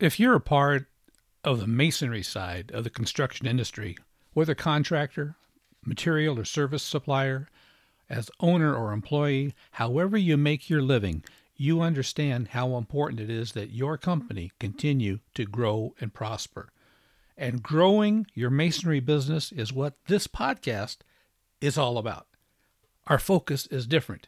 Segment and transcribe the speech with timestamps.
[0.00, 0.86] If you're a part
[1.44, 3.96] of the masonry side of the construction industry,
[4.32, 5.36] whether contractor,
[5.86, 7.48] material or service supplier,
[8.10, 11.22] as owner or employee, however you make your living,
[11.56, 16.72] you understand how important it is that your company continue to grow and prosper.
[17.36, 20.98] And growing your masonry business is what this podcast
[21.60, 22.26] is all about.
[23.06, 24.26] Our focus is different.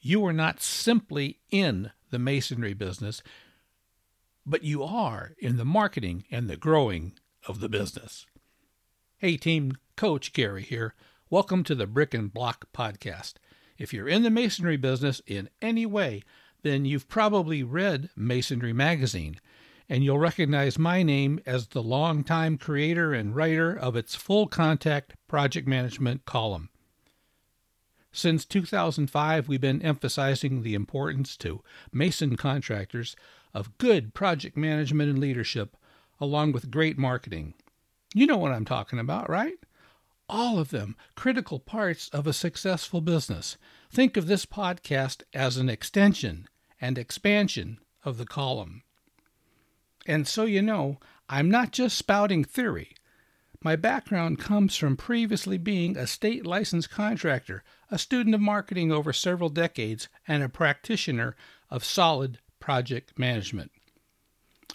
[0.00, 3.22] You are not simply in the masonry business,
[4.44, 7.12] but you are in the marketing and the growing
[7.46, 8.26] of the business.
[9.18, 10.94] Hey, team, Coach Gary here.
[11.30, 13.34] Welcome to the Brick and Block Podcast.
[13.78, 16.22] If you're in the masonry business in any way,
[16.62, 19.40] then you've probably read Masonry Magazine,
[19.88, 25.14] and you'll recognize my name as the longtime creator and writer of its full contact
[25.28, 26.68] project management column.
[28.10, 31.62] Since 2005, we've been emphasizing the importance to
[31.92, 33.16] mason contractors
[33.54, 35.76] of good project management and leadership,
[36.20, 37.54] along with great marketing.
[38.14, 39.58] You know what I'm talking about, right?
[40.28, 43.56] All of them critical parts of a successful business.
[43.90, 46.48] Think of this podcast as an extension
[46.80, 48.82] and expansion of the column.
[50.06, 50.98] And so you know,
[51.28, 52.94] I'm not just spouting theory.
[53.62, 59.12] My background comes from previously being a state licensed contractor, a student of marketing over
[59.12, 61.36] several decades, and a practitioner
[61.70, 63.72] of solid project management.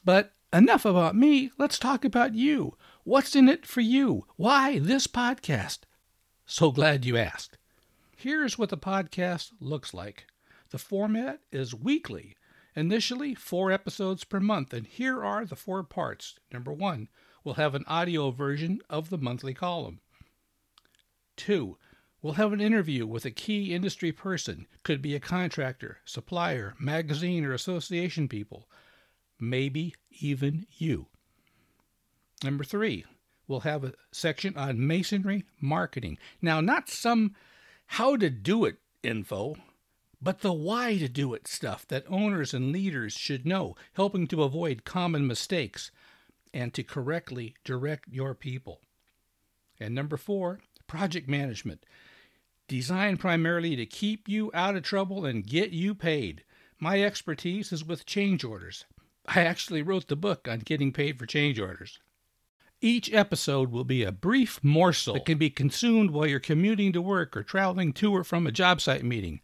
[0.05, 1.51] But enough about me.
[1.57, 2.75] Let's talk about you.
[3.03, 4.25] What's in it for you?
[4.35, 5.79] Why this podcast?
[6.45, 7.57] So glad you asked.
[8.15, 10.25] Here's what the podcast looks like
[10.69, 12.35] the format is weekly,
[12.75, 16.35] initially four episodes per month, and here are the four parts.
[16.51, 17.07] Number one,
[17.43, 20.01] we'll have an audio version of the monthly column.
[21.37, 21.77] Two,
[22.21, 27.45] we'll have an interview with a key industry person, could be a contractor, supplier, magazine,
[27.45, 28.67] or association people,
[29.39, 31.07] maybe even you.
[32.43, 33.05] Number three,
[33.47, 36.17] we'll have a section on masonry marketing.
[36.41, 37.35] Now, not some
[37.87, 39.55] how to do it info,
[40.21, 44.43] but the why to do it stuff that owners and leaders should know, helping to
[44.43, 45.91] avoid common mistakes
[46.53, 48.81] and to correctly direct your people.
[49.79, 51.85] And number four, project management.
[52.67, 56.43] Designed primarily to keep you out of trouble and get you paid.
[56.79, 58.85] My expertise is with change orders.
[59.25, 61.99] I actually wrote the book on getting paid for change orders.
[62.79, 67.01] Each episode will be a brief morsel that can be consumed while you're commuting to
[67.01, 69.41] work or traveling to or from a job site meeting.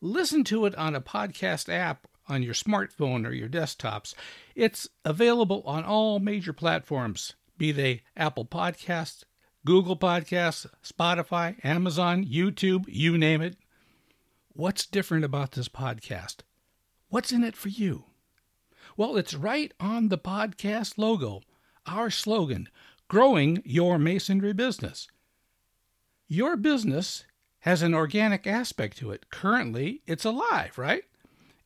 [0.00, 4.14] Listen to it on a podcast app on your smartphone or your desktops.
[4.54, 9.24] It's available on all major platforms, be they Apple Podcasts,
[9.66, 13.56] Google Podcasts, Spotify, Amazon, YouTube, you name it.
[14.52, 16.38] What's different about this podcast?
[17.08, 18.04] What's in it for you?
[18.96, 21.42] Well, it's right on the podcast logo,
[21.86, 22.68] our slogan
[23.08, 25.08] growing your masonry business.
[26.28, 27.24] Your business
[27.60, 29.30] has an organic aspect to it.
[29.30, 31.04] Currently, it's alive, right?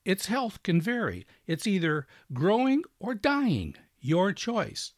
[0.05, 1.27] Its health can vary.
[1.47, 4.93] It's either growing or dying, your choice.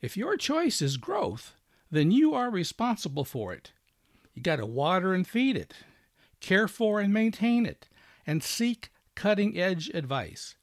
[0.00, 1.54] If your choice is growth,
[1.90, 3.72] then you are responsible for it.
[4.34, 5.74] You got to water and feed it,
[6.40, 7.88] care for and maintain it,
[8.26, 10.56] and seek cutting edge advice.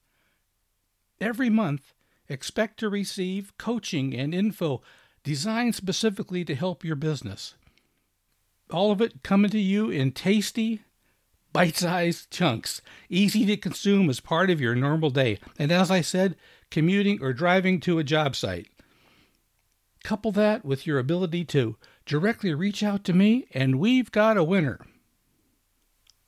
[1.20, 1.94] Every month,
[2.30, 4.82] expect to receive coaching and info
[5.24, 7.56] designed specifically to help your business
[8.72, 10.82] all of it coming to you in tasty,
[11.54, 15.40] bite sized chunks, easy to consume as part of your normal day.
[15.58, 16.36] And as I said,
[16.72, 18.68] commuting or driving to a job site.
[20.06, 24.44] Couple that with your ability to directly reach out to me, and we've got a
[24.44, 24.80] winner.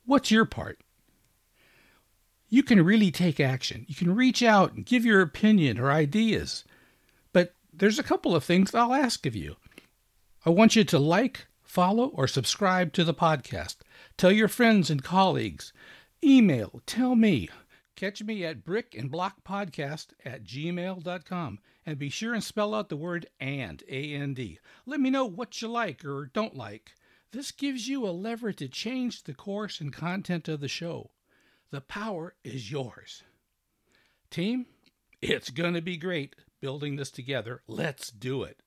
[0.04, 0.80] What's your part?
[2.48, 3.86] You can really take action.
[3.86, 6.64] You can reach out and give your opinion or ideas.
[7.32, 9.54] But there's a couple of things I'll ask of you.
[10.44, 13.76] I want you to like, follow, or subscribe to the podcast.
[14.16, 15.72] Tell your friends and colleagues.
[16.24, 17.48] Email, tell me.
[17.98, 23.82] Catch me at brickandblockpodcast at gmail.com and be sure and spell out the word and,
[23.88, 24.60] A-N-D.
[24.86, 26.92] Let me know what you like or don't like.
[27.32, 31.10] This gives you a lever to change the course and content of the show.
[31.72, 33.24] The power is yours.
[34.30, 34.66] Team,
[35.20, 37.62] it's going to be great building this together.
[37.66, 38.62] Let's do it.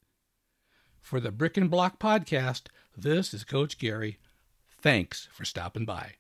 [1.00, 2.64] For the Brick and Block Podcast,
[2.98, 4.18] this is Coach Gary.
[4.82, 6.16] Thanks for stopping by.